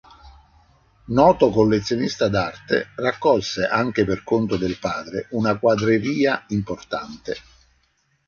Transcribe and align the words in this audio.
Noto 1.13 1.49
collezionista 1.51 2.27
d'arte, 2.27 2.87
raccolse 2.95 3.65
anche 3.67 4.03
per 4.03 4.23
conto 4.23 4.57
del 4.57 4.79
padre 4.79 5.27
una 5.33 5.59
quadreria 5.59 6.43
importante. 6.47 7.35